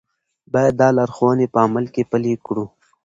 باید 0.53 0.73
دا 0.81 0.87
لارښوونې 0.97 1.45
په 1.53 1.57
عمل 1.65 1.85
کې 1.93 2.03
پلي 2.11 2.33
کړو. 2.45 2.65